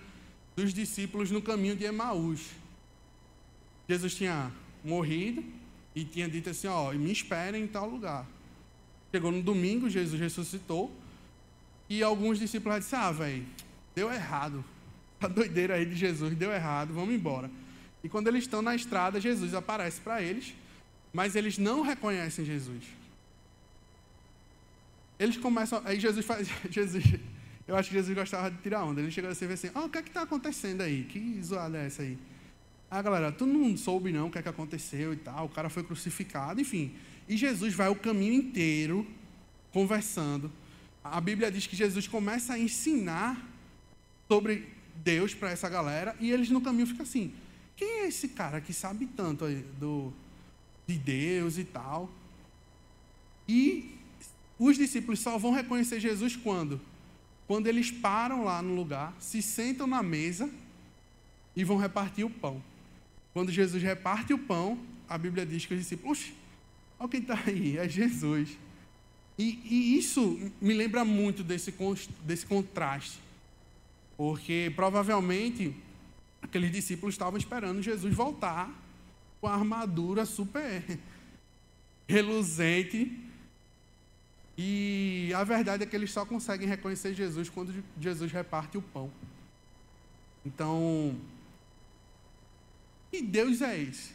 [0.55, 2.49] dos discípulos no caminho de Emaús.
[3.87, 4.51] Jesus tinha
[4.83, 5.43] morrido
[5.95, 8.25] e tinha dito assim: Ó, me esperem em tal lugar.
[9.11, 10.91] Chegou no domingo, Jesus ressuscitou.
[11.91, 13.45] E alguns discípulos disseram: Ah, velho,
[13.93, 14.63] deu errado.
[15.19, 17.51] A doideira aí de Jesus deu errado, vamos embora.
[18.01, 20.55] E quando eles estão na estrada, Jesus aparece para eles,
[21.11, 22.85] mas eles não reconhecem Jesus.
[25.19, 25.81] Eles começam.
[25.83, 26.47] Aí Jesus faz.
[26.71, 27.03] Jesus,
[27.67, 29.01] eu acho que Jesus gostava de tirar onda.
[29.01, 31.03] Ele chegou assim e falou assim: oh, o que é que está acontecendo aí?
[31.03, 32.17] Que zoada é essa aí?
[32.89, 35.47] Ah, galera, tu não soube não o que é que aconteceu e tal.
[35.47, 36.93] O cara foi crucificado, enfim.
[37.27, 39.05] E Jesus vai o caminho inteiro
[39.73, 40.49] conversando.
[41.03, 43.47] A Bíblia diz que Jesus começa a ensinar
[44.27, 47.33] sobre Deus para essa galera e eles no caminho ficam assim:
[47.75, 49.45] quem é esse cara que sabe tanto
[49.79, 50.13] do,
[50.85, 52.09] de Deus e tal?
[53.47, 53.95] E
[54.59, 56.79] os discípulos só vão reconhecer Jesus quando?
[57.47, 60.49] Quando eles param lá no lugar, se sentam na mesa
[61.55, 62.63] e vão repartir o pão.
[63.33, 66.31] Quando Jesus reparte o pão, a Bíblia diz que os discípulos,
[66.99, 68.57] Olha quem está aí, é Jesus.
[69.41, 71.73] E, e, isso me lembra muito desse,
[72.23, 73.17] desse contraste.
[74.15, 75.75] Porque provavelmente
[76.39, 78.71] aqueles discípulos estavam esperando Jesus voltar
[79.39, 80.83] com a armadura super
[82.07, 83.19] reluzente.
[84.55, 89.11] E a verdade é que eles só conseguem reconhecer Jesus quando Jesus reparte o pão.
[90.45, 91.19] Então,
[93.09, 94.11] que Deus é esse?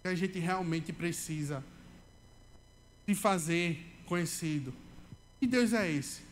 [0.00, 1.64] Que a gente realmente precisa
[3.04, 4.72] de fazer conhecido.
[5.40, 6.22] Que Deus é esse?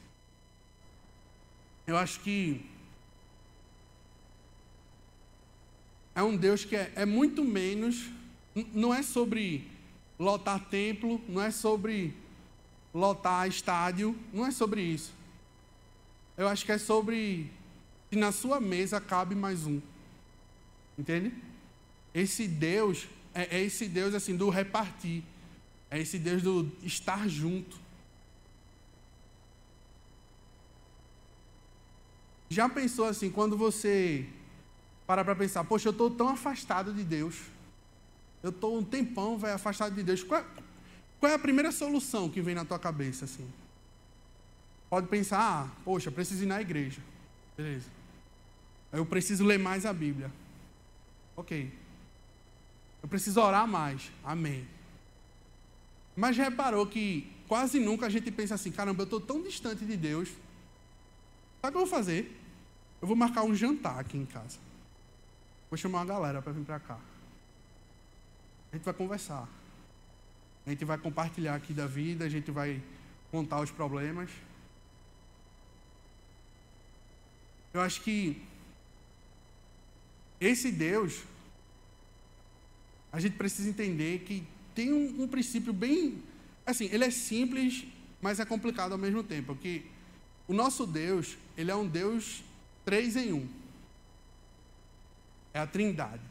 [1.87, 2.65] Eu acho que
[6.15, 8.09] é um Deus que é, é muito menos,
[8.73, 9.71] não é sobre
[10.19, 12.15] lotar templo, não é sobre
[12.95, 15.13] lotar estádio, não é sobre isso.
[16.37, 17.51] Eu acho que é sobre
[18.11, 19.81] se na sua mesa cabe mais um.
[20.99, 21.33] Entende?
[22.15, 25.23] Esse Deus é, é esse Deus assim do repartir.
[25.93, 27.77] É esse Deus do estar junto.
[32.49, 34.27] Já pensou assim, quando você
[35.07, 37.43] para para pensar, poxa, eu estou tão afastado de Deus.
[38.43, 40.23] Eu estou um tempão vai afastado de Deus.
[40.23, 40.47] Qual é,
[41.21, 43.47] qual é, a primeira solução que vem na tua cabeça assim?
[44.89, 47.03] Pode pensar, ah, poxa, preciso ir na igreja.
[47.55, 47.91] Beleza.
[48.91, 50.33] Eu preciso ler mais a Bíblia.
[51.37, 51.71] Ok.
[53.03, 54.11] Eu preciso orar mais.
[54.25, 54.67] Amém.
[56.17, 59.97] Mas reparou que quase nunca a gente pensa assim, caramba, eu estou tão distante de
[59.97, 60.29] Deus.
[61.61, 62.39] Sabe o que eu vou fazer?
[63.01, 64.59] Eu vou marcar um jantar aqui em casa.
[65.71, 66.99] Vou chamar uma galera para vir para cá.
[68.71, 69.49] A gente vai conversar.
[70.67, 72.83] A gente vai compartilhar aqui da vida, a gente vai
[73.31, 74.31] contar os problemas.
[77.75, 78.41] Eu acho que
[80.41, 81.23] esse Deus,
[83.13, 86.23] a gente precisa entender que tem um, um, princípio bem.
[86.65, 87.85] Assim, ele é simples,
[88.21, 89.55] mas é complicado ao mesmo tempo.
[89.55, 89.85] Que
[90.49, 92.43] o nosso Deus, ele é um Deus
[92.85, 93.49] três em um.
[95.55, 96.23] É a trindade.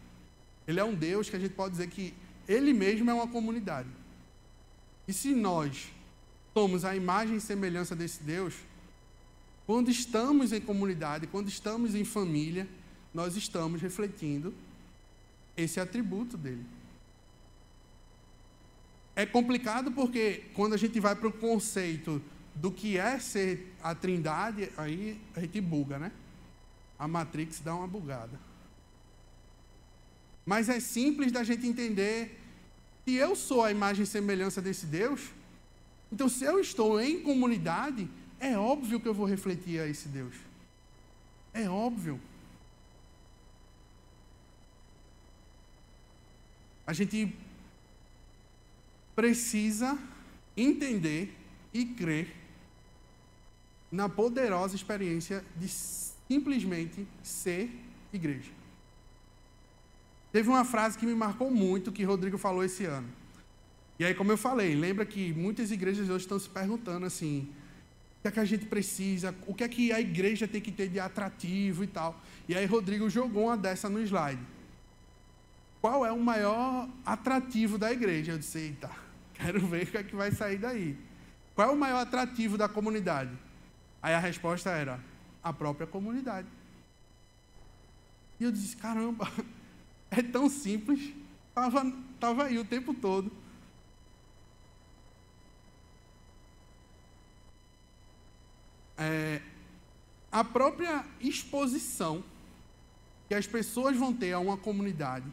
[0.67, 2.13] Ele é um Deus que a gente pode dizer que
[2.47, 3.89] ele mesmo é uma comunidade.
[5.07, 5.91] E se nós
[6.53, 8.55] somos a imagem e semelhança desse Deus,
[9.65, 12.67] quando estamos em comunidade, quando estamos em família,
[13.13, 14.53] nós estamos refletindo
[15.55, 16.65] esse atributo dele.
[19.15, 22.21] É complicado porque quando a gente vai para o conceito
[22.55, 26.11] do que é ser a trindade, aí a gente buga, né?
[26.97, 28.39] A Matrix dá uma bugada.
[30.45, 32.39] Mas é simples da gente entender
[33.05, 35.29] que eu sou a imagem e semelhança desse Deus.
[36.11, 40.35] Então, se eu estou em comunidade, é óbvio que eu vou refletir a esse Deus.
[41.53, 42.19] É óbvio.
[46.85, 47.33] A gente
[49.21, 49.99] precisa
[50.57, 51.31] entender
[51.71, 52.33] e crer
[53.91, 57.69] na poderosa experiência de simplesmente ser
[58.11, 58.49] igreja.
[60.31, 63.07] Teve uma frase que me marcou muito que Rodrigo falou esse ano.
[63.99, 67.47] E aí, como eu falei, lembra que muitas igrejas hoje estão se perguntando assim:
[68.17, 70.71] o que é que a gente precisa, o que é que a igreja tem que
[70.71, 72.19] ter de atrativo e tal.
[72.49, 74.41] E aí Rodrigo jogou uma dessa no slide.
[75.79, 78.31] Qual é o maior atrativo da igreja?
[78.31, 78.89] Eu disse, eita,
[79.41, 80.97] quero ver o que é que vai sair daí.
[81.55, 83.31] Qual é o maior atrativo da comunidade?
[84.01, 84.99] Aí a resposta era,
[85.43, 86.47] a própria comunidade.
[88.39, 89.31] E eu disse, caramba,
[90.09, 91.13] é tão simples.
[91.49, 93.31] Estava tava aí o tempo todo.
[99.01, 99.41] é,
[100.31, 102.23] a própria exposição
[103.27, 105.25] que as pessoas vão ter a uma comunidade,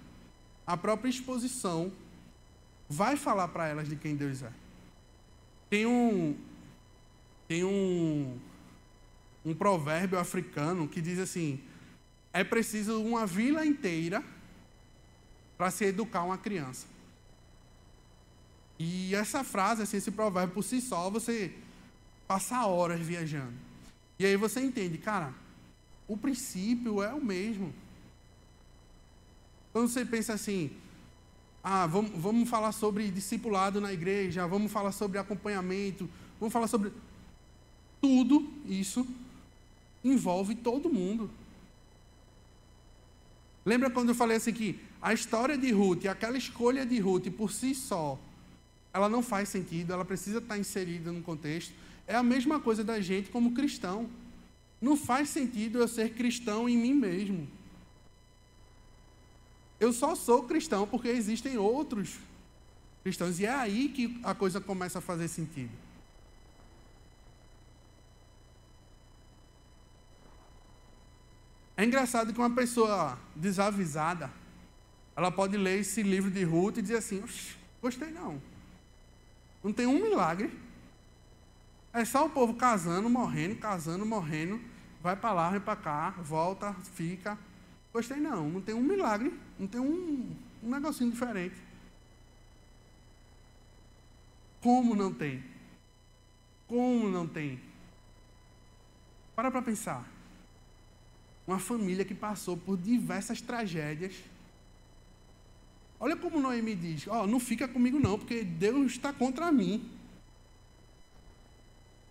[0.67, 1.93] a própria exposição
[2.89, 4.53] vai falar para elas de quem Deus é.
[5.69, 6.37] Tem um
[7.47, 8.39] tem um
[9.45, 11.61] um provérbio africano que diz assim:
[12.33, 14.23] é preciso uma vila inteira
[15.57, 16.87] para se educar uma criança.
[18.79, 21.53] E essa frase, assim, esse provérbio por si só, você
[22.29, 23.55] passar horas viajando.
[24.19, 25.35] E aí você entende, cara,
[26.07, 27.75] o princípio é o mesmo.
[29.73, 30.71] Quando você pensa assim,
[31.71, 36.09] ah, vamos, vamos falar sobre discipulado na igreja, vamos falar sobre acompanhamento,
[36.41, 36.91] vamos falar sobre.
[38.01, 39.07] Tudo isso
[40.03, 41.31] envolve todo mundo.
[43.67, 47.53] Lembra quando eu falei assim que a história de Ruth, aquela escolha de Ruth por
[47.53, 48.19] si só,
[48.91, 51.75] ela não faz sentido, ela precisa estar inserida no contexto.
[52.07, 54.09] É a mesma coisa da gente como cristão.
[54.81, 57.47] Não faz sentido eu ser cristão em mim mesmo.
[59.81, 62.17] Eu só sou cristão porque existem outros
[63.03, 63.39] cristãos.
[63.39, 65.71] E é aí que a coisa começa a fazer sentido.
[71.77, 74.33] É engraçado que uma pessoa desavisada,
[75.15, 77.23] ela pode ler esse livro de Ruth e dizer assim:
[77.81, 78.43] gostei não.
[79.63, 80.51] Não tem um milagre.
[81.93, 84.61] É só o povo casando, morrendo, casando, morrendo.
[85.01, 87.39] Vai para lá, vai para cá, volta, fica.
[87.93, 91.57] Gostei não, não tem um milagre, não tem um, um negocinho diferente.
[94.61, 95.43] Como não tem?
[96.67, 97.61] Como não tem?
[99.35, 100.07] Para para pensar.
[101.47, 104.15] Uma família que passou por diversas tragédias.
[105.99, 109.89] Olha como Noemi diz: Ó, oh, não fica comigo não, porque Deus está contra mim.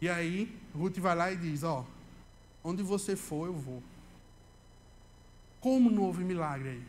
[0.01, 1.85] E aí, Ruth vai lá e diz: Ó,
[2.63, 3.83] onde você for, eu vou.
[5.59, 6.83] Como não houve milagre aí?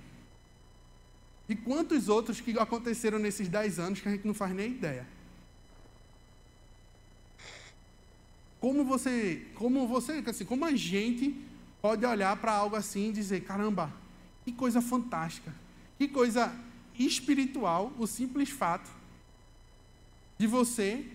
[1.48, 5.06] E quantos outros que aconteceram nesses dez anos que a gente não faz nem ideia?
[8.60, 11.34] Como você, como você, assim, como a gente
[11.80, 13.92] pode olhar para algo assim e dizer: caramba,
[14.44, 15.54] que coisa fantástica,
[15.96, 16.54] que coisa
[16.98, 18.90] espiritual o simples fato
[20.36, 21.06] de você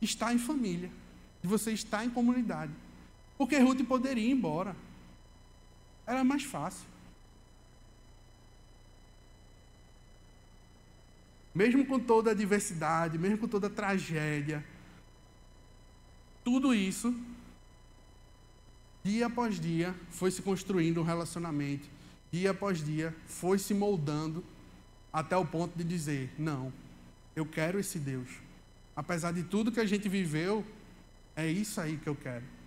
[0.00, 0.90] estar em família,
[1.42, 2.72] de você estar em comunidade.
[3.36, 4.74] Porque Ruth poderia ir embora.
[6.08, 6.86] Era mais fácil.
[11.54, 14.64] Mesmo com toda a diversidade, mesmo com toda a tragédia,
[16.42, 17.14] tudo isso,
[19.04, 21.86] dia após dia, foi se construindo um relacionamento.
[22.32, 24.42] Dia após dia, foi se moldando
[25.12, 26.72] até o ponto de dizer: não,
[27.36, 28.30] eu quero esse Deus.
[28.96, 30.64] Apesar de tudo que a gente viveu,
[31.36, 32.57] é isso aí que eu quero.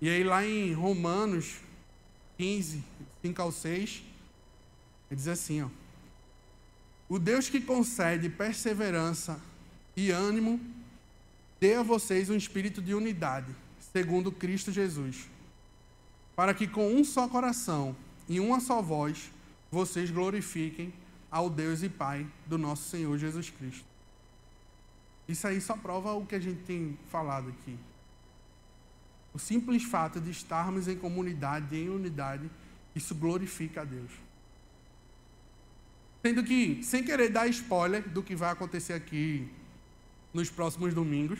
[0.00, 1.56] E aí, lá em Romanos
[2.36, 2.84] 15,
[3.22, 4.02] 5 ao 6,
[5.10, 5.68] ele diz assim: ó,
[7.08, 9.40] O Deus que concede perseverança
[9.96, 10.60] e ânimo,
[11.58, 13.54] dê a vocês um espírito de unidade,
[13.92, 15.28] segundo Cristo Jesus,
[16.34, 17.96] para que com um só coração
[18.28, 19.30] e uma só voz
[19.70, 20.92] vocês glorifiquem
[21.30, 23.84] ao Deus e Pai do nosso Senhor Jesus Cristo.
[25.26, 27.76] Isso aí só prova o que a gente tem falado aqui.
[29.36, 32.50] O simples fato de estarmos em comunidade, em unidade,
[32.94, 34.10] isso glorifica a Deus.
[36.24, 39.46] Sendo que, sem querer dar spoiler do que vai acontecer aqui
[40.32, 41.38] nos próximos domingos,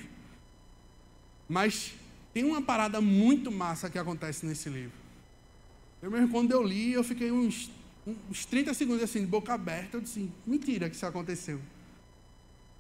[1.49, 1.95] mas
[2.35, 4.99] tem uma parada muito massa que acontece nesse livro.
[6.03, 7.71] Eu mesmo, quando eu li, eu fiquei uns,
[8.29, 9.97] uns 30 segundos assim, de boca aberta.
[9.97, 11.63] Eu disse: mentira que isso aconteceu.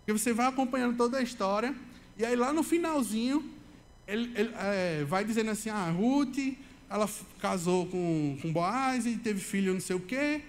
[0.01, 1.75] Porque você vai acompanhando toda a história,
[2.19, 3.56] e aí lá no finalzinho,
[4.07, 6.39] ele, ele é, vai dizendo assim: ah, Ruth,
[6.89, 7.09] ela
[7.41, 10.43] casou com, com Boaz e teve filho não sei o quê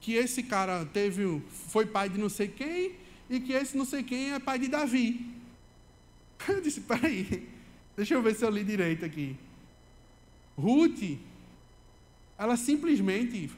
[0.00, 2.96] que esse cara teve, foi pai de não sei quem,
[3.28, 5.26] e que esse não sei quem é pai de Davi.
[6.48, 7.46] Eu disse, peraí,
[7.94, 9.36] deixa eu ver se eu li direito aqui.
[10.56, 11.18] Ruth,
[12.38, 13.50] ela simplesmente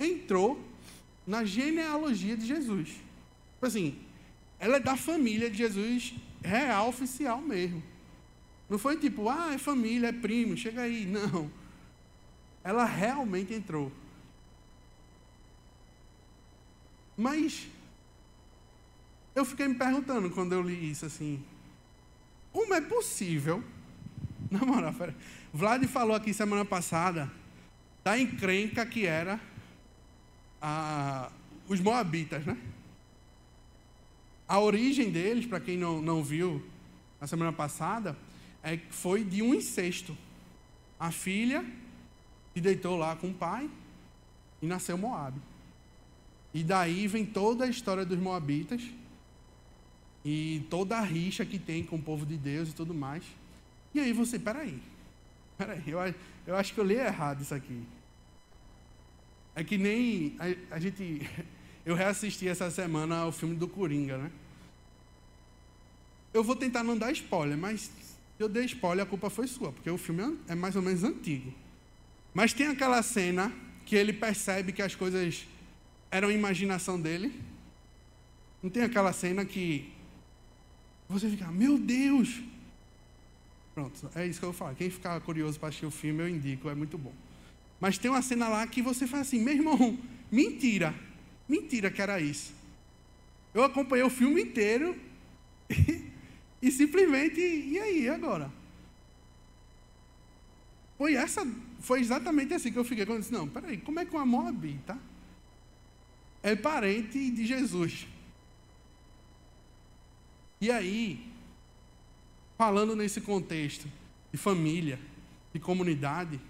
[0.00, 0.60] entrou
[1.24, 2.88] na genealogia de Jesus.
[2.88, 3.96] Tipo assim,
[4.58, 7.80] ela é da família de Jesus real, oficial mesmo.
[8.68, 11.06] Não foi tipo, ah, é família, é primo, chega aí.
[11.06, 11.50] Não.
[12.62, 13.90] Ela realmente entrou.
[17.16, 17.66] Mas
[19.34, 21.42] eu fiquei me perguntando quando eu li isso assim,
[22.52, 23.62] como é possível?
[24.50, 24.94] Na moral,
[25.52, 27.30] Vlad falou aqui semana passada
[28.04, 29.40] da encrenca que era
[30.60, 31.30] a,
[31.68, 32.56] os moabitas, né?
[34.46, 36.64] A origem deles, para quem não, não viu
[37.20, 38.16] na semana passada,
[38.62, 40.16] é, foi de um incesto.
[40.98, 41.64] A filha
[42.54, 43.70] se deitou lá com o pai
[44.60, 45.40] e nasceu Moabe.
[46.52, 48.82] E daí vem toda a história dos Moabitas
[50.24, 53.22] e toda a rixa que tem com o povo de Deus e tudo mais.
[53.94, 54.80] E aí você, peraí,
[55.56, 55.98] peraí, eu,
[56.46, 57.82] eu acho que eu li errado isso aqui.
[59.54, 61.28] É que nem a, a gente.
[61.84, 64.30] Eu reassisti essa semana o filme do Coringa, né?
[66.34, 67.90] Eu vou tentar não dar spoiler, mas
[68.38, 71.52] eu dei spoiler, a culpa foi sua, porque o filme é mais ou menos antigo.
[72.32, 73.52] Mas tem aquela cena
[73.84, 75.46] que ele percebe que as coisas
[76.10, 77.32] era uma imaginação dele.
[78.62, 79.92] Não tem aquela cena que
[81.08, 82.42] você fica, meu Deus!
[83.74, 84.74] Pronto, é isso que eu falo.
[84.76, 87.12] Quem ficar curioso para assistir o filme, eu indico, é muito bom.
[87.80, 89.98] Mas tem uma cena lá que você faz assim, meu irmão,
[90.30, 90.94] mentira,
[91.48, 92.52] mentira que era isso.
[93.54, 94.96] Eu acompanhei o filme inteiro
[95.70, 96.04] e,
[96.60, 98.50] e simplesmente, e aí, agora?
[100.96, 101.46] Foi essa,
[101.80, 104.26] foi exatamente assim que eu fiquei quando eu disse, não, peraí, como é que uma
[104.26, 104.98] Moabita
[106.42, 108.06] é parente de Jesus.
[110.60, 111.24] E aí,
[112.56, 113.86] falando nesse contexto
[114.32, 114.98] de família,
[115.52, 116.40] de comunidade,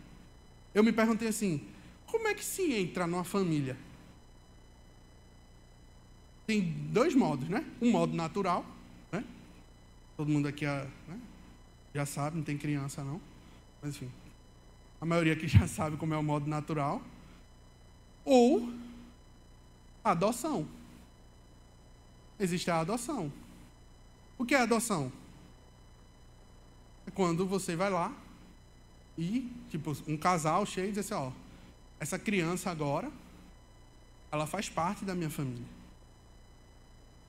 [0.75, 1.61] eu me perguntei assim:
[2.07, 3.77] como é que se entra numa família?
[6.47, 7.65] Tem dois modos, né?
[7.81, 8.65] Um modo natural?
[10.19, 11.19] Todo mundo aqui né?
[11.95, 13.19] já sabe, não tem criança não.
[13.81, 14.11] Mas enfim,
[15.01, 17.01] a maioria aqui já sabe como é o modo natural.
[18.23, 18.71] Ou
[20.05, 20.67] Adoção.
[22.41, 23.33] Existe a adoção.
[24.39, 25.13] O que é adoção?
[27.07, 28.15] É quando você vai lá
[29.17, 31.33] e, tipo, um casal chega e diz assim, ó,
[31.99, 33.11] essa criança agora,
[34.31, 35.67] ela faz parte da minha família.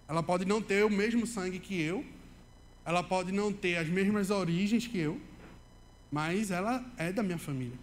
[0.07, 2.05] Ela pode não ter o mesmo sangue que eu,
[2.89, 5.21] ela pode não ter as mesmas origens que eu,
[6.11, 7.77] mas ela é da minha família.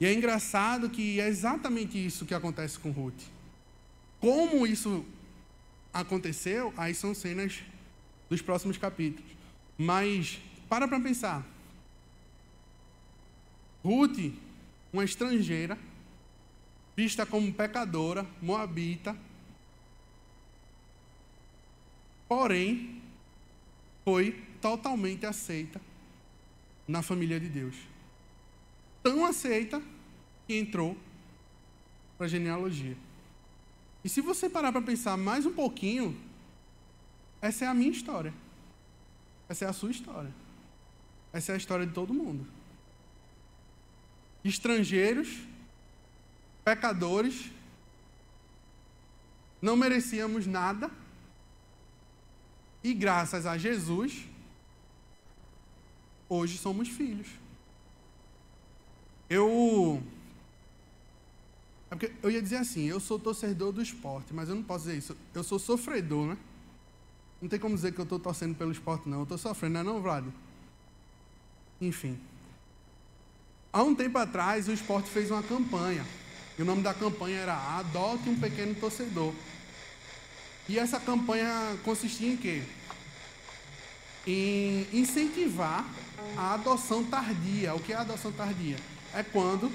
[0.00, 3.24] E é engraçado que é exatamente isso que acontece com Ruth.
[4.18, 5.04] Como isso
[5.92, 7.60] aconteceu, aí são cenas
[8.30, 9.30] dos próximos capítulos.
[9.76, 11.46] Mas para para pensar.
[13.84, 14.32] Ruth,
[14.90, 15.78] uma estrangeira,
[16.96, 19.14] vista como pecadora, moabita,
[22.26, 23.02] porém,
[24.06, 25.80] foi totalmente aceita
[26.86, 27.74] na família de Deus.
[29.02, 29.82] Tão aceita
[30.46, 30.96] que entrou
[32.16, 32.96] para a genealogia.
[34.04, 36.16] E se você parar para pensar mais um pouquinho,
[37.42, 38.32] essa é a minha história.
[39.48, 40.32] Essa é a sua história.
[41.32, 42.46] Essa é a história de todo mundo.
[44.44, 45.36] Estrangeiros,
[46.64, 47.50] pecadores,
[49.60, 50.88] não merecíamos nada,
[52.86, 54.28] e graças a Jesus,
[56.28, 57.26] hoje somos filhos.
[59.28, 60.00] Eu.
[61.90, 64.98] É eu ia dizer assim, eu sou torcedor do esporte, mas eu não posso dizer
[64.98, 65.16] isso.
[65.34, 66.38] Eu sou sofredor, né?
[67.42, 69.18] Não tem como dizer que eu estou torcendo pelo esporte, não.
[69.18, 70.24] Eu estou sofrendo, não é Vlad?
[71.80, 72.16] Enfim.
[73.72, 76.06] Há um tempo atrás, o esporte fez uma campanha.
[76.56, 79.34] E o nome da campanha era Adote um Pequeno Torcedor.
[80.68, 82.62] E essa campanha consistia em quê?
[84.26, 85.84] Em incentivar
[86.36, 87.74] a adoção tardia.
[87.74, 88.76] O que é a adoção tardia?
[89.14, 89.70] É quando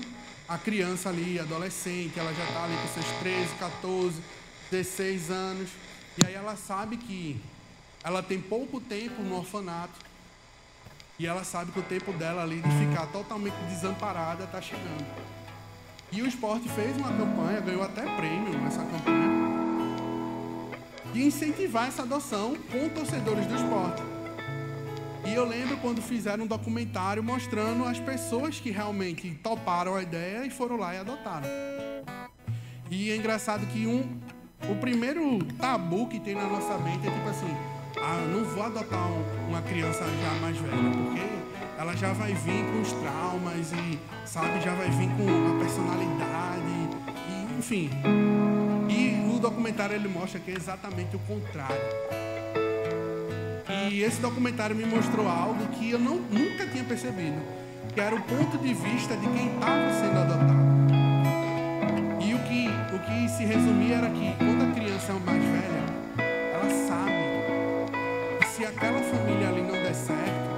[0.47, 4.21] a criança ali, adolescente, ela já está ali com seus 13, 14,
[4.69, 5.69] 16 anos,
[6.21, 7.41] e aí ela sabe que
[8.03, 9.97] ela tem pouco tempo no orfanato,
[11.17, 15.05] e ela sabe que o tempo dela ali de ficar totalmente desamparada está chegando.
[16.11, 19.50] E o esporte fez uma campanha, ganhou até prêmio nessa campanha,
[21.13, 24.01] de incentivar essa adoção com torcedores do esporte.
[25.25, 30.45] E eu lembro quando fizeram um documentário mostrando as pessoas que realmente toparam a ideia
[30.45, 31.47] e foram lá e adotaram.
[32.89, 34.19] E é engraçado que um,
[34.69, 37.55] o primeiro tabu que tem na nossa mente é tipo assim:
[38.01, 41.21] ah, não vou adotar um, uma criança já mais velha, porque
[41.77, 46.89] ela já vai vir com os traumas e, sabe, já vai vir com a personalidade,
[47.29, 47.89] e, enfim.
[49.41, 51.75] Documentário ele mostra que é exatamente o contrário.
[53.89, 57.41] E esse documentário me mostrou algo que eu não, nunca tinha percebido,
[57.91, 60.61] que era o ponto de vista de quem estava sendo adotado.
[62.23, 65.83] E o que, o que se resumia era que quando a criança é mais velha,
[66.53, 70.51] ela sabe que se aquela família ali não der certo,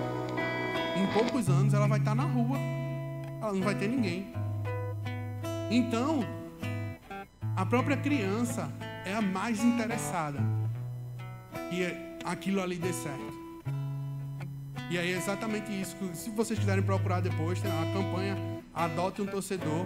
[0.97, 2.57] em poucos anos ela vai estar na rua,
[3.41, 4.27] ela não vai ter ninguém.
[5.71, 6.42] Então,
[7.55, 8.69] a própria criança
[9.05, 10.39] é a mais interessada.
[11.71, 13.33] E é aquilo ali dê certo.
[14.89, 15.95] E aí é exatamente isso.
[16.13, 18.37] Se vocês quiserem procurar depois, tem a campanha
[18.73, 19.85] Adote um Torcedor.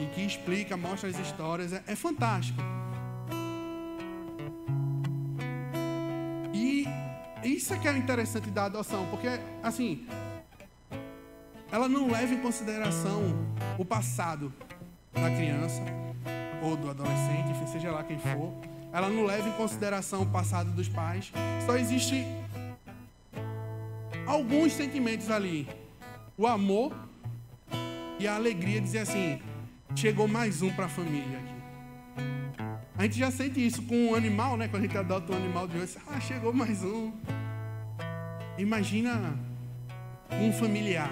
[0.00, 1.72] E que explica, mostra as histórias.
[1.72, 2.60] É, é fantástico.
[6.52, 6.86] E
[7.42, 9.06] isso é que é interessante da adoção.
[9.10, 9.28] Porque,
[9.62, 10.06] assim,
[11.70, 13.22] ela não leva em consideração
[13.78, 14.52] o passado
[15.12, 15.82] da criança
[16.62, 18.52] ou do adolescente, enfim, seja lá quem for
[18.92, 21.32] ela não leva em consideração o passado dos pais.
[21.66, 22.24] Só existe
[24.26, 25.68] alguns sentimentos ali.
[26.36, 26.92] O amor
[28.18, 29.40] e a alegria de dizer assim:
[29.94, 31.58] chegou mais um para a família aqui.
[32.96, 34.66] A gente já sente isso com um animal, né?
[34.66, 37.12] Quando a gente adota um animal de hoje, ah, chegou mais um.
[38.56, 39.38] Imagina
[40.32, 41.10] um familiar.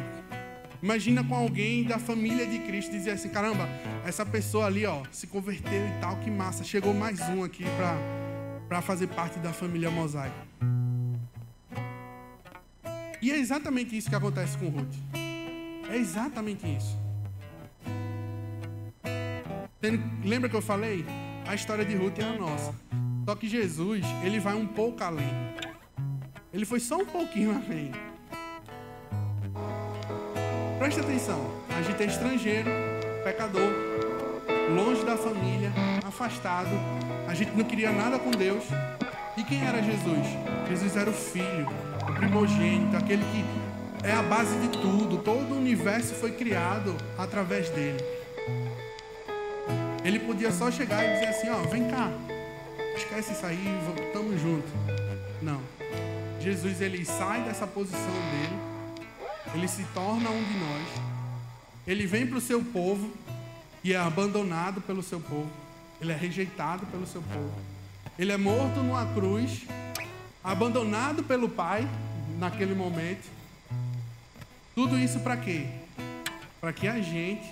[0.82, 3.68] Imagina com alguém da família de Cristo dizer assim: caramba,
[4.04, 6.62] essa pessoa ali, ó, se converteu e tal, que massa.
[6.64, 7.64] Chegou mais um aqui
[8.68, 10.36] para fazer parte da família Mosaico.
[13.20, 14.94] E é exatamente isso que acontece com Ruth.
[15.90, 16.98] É exatamente isso.
[20.24, 21.04] Lembra que eu falei?
[21.46, 22.74] A história de Ruth é a nossa.
[23.24, 25.30] Só que Jesus, ele vai um pouco além.
[26.52, 27.90] Ele foi só um pouquinho além.
[30.86, 32.70] Preste atenção, a gente é estrangeiro,
[33.24, 33.72] pecador,
[34.72, 35.72] longe da família,
[36.06, 36.70] afastado,
[37.26, 38.62] a gente não queria nada com Deus.
[39.36, 40.24] E quem era Jesus?
[40.68, 41.66] Jesus era o Filho,
[42.08, 47.68] o primogênito, aquele que é a base de tudo, todo o universo foi criado através
[47.70, 47.98] dele.
[50.04, 52.12] Ele podia só chegar e dizer assim: Ó, vem cá,
[52.96, 53.58] esquece isso aí,
[54.06, 54.70] estamos juntos.
[55.42, 55.60] Não.
[56.38, 57.98] Jesus ele sai dessa posição
[58.30, 58.75] dele
[59.54, 60.88] ele se torna um de nós.
[61.86, 63.12] Ele vem para o seu povo
[63.82, 65.50] e é abandonado pelo seu povo.
[66.00, 67.54] Ele é rejeitado pelo seu povo.
[68.18, 69.66] Ele é morto numa cruz,
[70.42, 71.88] abandonado pelo Pai
[72.38, 73.28] naquele momento.
[74.74, 75.66] Tudo isso para quê?
[76.60, 77.48] Para que a gente,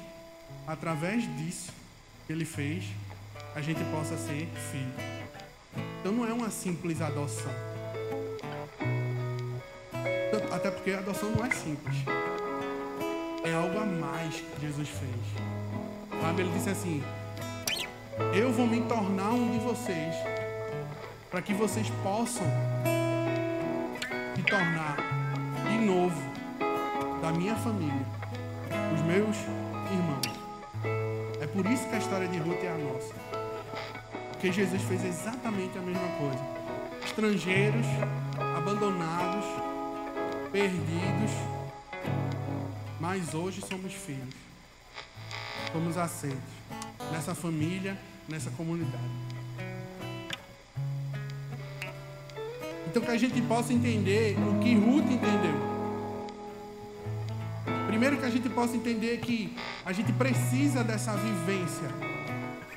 [0.67, 1.73] através disso
[2.27, 2.85] que ele fez,
[3.55, 4.93] a gente possa ser filho.
[6.01, 7.74] Então não é uma simples adoção.
[10.85, 11.97] Porque a adoção não é simples.
[13.43, 16.21] É algo a mais que Jesus fez.
[16.21, 16.43] Sabe?
[16.43, 17.03] Ele disse assim:
[18.35, 20.15] Eu vou me tornar um de vocês,
[21.31, 22.45] para que vocês possam
[24.37, 24.99] se tornar
[25.71, 26.21] de novo
[27.23, 28.07] da minha família,
[28.95, 29.37] os meus
[29.91, 30.39] irmãos.
[31.41, 33.15] É por isso que a história de Ruth é a nossa.
[34.33, 36.45] Porque Jesus fez exatamente a mesma coisa.
[37.07, 37.87] Estrangeiros,
[38.59, 39.74] abandonados,
[40.55, 41.33] perdidos,
[43.01, 44.33] mas hoje somos filhos.
[45.73, 46.39] Somos aceitos
[47.11, 47.99] nessa família,
[48.29, 49.03] nessa comunidade.
[52.87, 55.75] Então que a gente possa entender o que Ruth entendeu.
[57.89, 61.89] Primeiro que a gente possa entender que a gente precisa dessa vivência,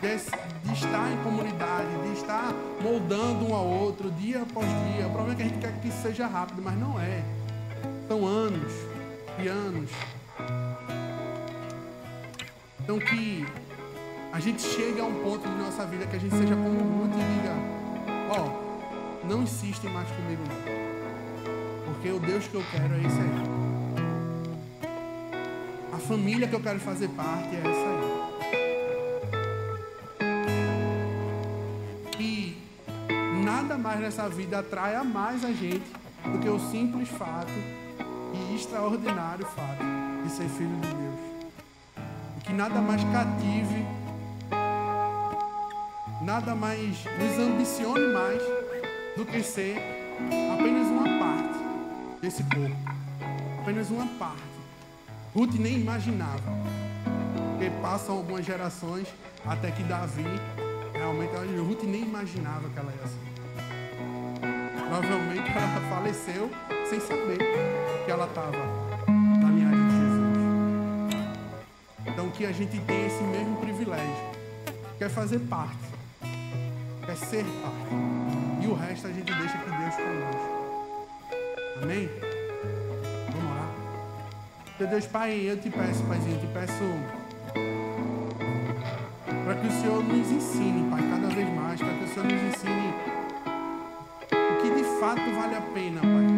[0.02, 5.06] de estar em comunidade, de estar moldando um ao outro dia após dia.
[5.06, 7.24] O problema é que a gente quer que isso seja rápido, mas não é.
[8.08, 8.72] São anos
[9.38, 9.92] e anos.
[12.80, 13.46] Então que
[14.32, 17.12] a gente chegue a um ponto de nossa vida que a gente seja como Ruth
[17.12, 17.54] e diga,
[18.30, 18.68] ó, oh,
[19.28, 20.56] não insiste mais comigo não.
[21.86, 23.44] Porque o Deus que eu quero é esse aí.
[25.92, 27.78] A família que eu quero fazer parte é essa aí.
[32.22, 32.56] E
[33.44, 35.92] nada mais nessa vida atrai mais a gente
[36.24, 37.52] do que o simples fato
[38.58, 39.84] extraordinário fato
[40.24, 41.20] de ser filho de Deus.
[42.38, 43.86] E que nada mais cative,
[46.22, 48.42] nada mais nos ambicione mais
[49.16, 49.78] do que ser
[50.54, 51.60] apenas uma parte
[52.20, 52.76] desse corpo.
[53.62, 54.42] Apenas uma parte.
[55.36, 56.42] Ruth nem imaginava.
[57.52, 59.08] Porque passam algumas gerações
[59.46, 60.24] até que Davi,
[60.94, 63.28] realmente, Ruth nem imaginava que ela ia ser.
[64.90, 66.50] Provavelmente ela faleceu
[66.90, 67.38] sem saber
[68.06, 68.52] que ela estava
[69.42, 71.28] na linhagem de Jesus.
[72.06, 74.38] Então que a gente tem esse mesmo privilégio.
[74.98, 75.78] Quer fazer parte.
[77.06, 78.64] Quer ser parte.
[78.64, 80.58] E o resto a gente deixa que Deus conosco.
[81.82, 82.10] Amém?
[83.32, 83.70] Vamos lá.
[84.80, 86.84] Meu Deus, Pai, eu te peço, Paizinho, eu te peço
[89.44, 92.56] para que o Senhor nos ensine, Pai, cada vez mais, para que o Senhor nos
[92.56, 92.94] ensine
[94.32, 96.37] o que de fato vale a pena, Pai.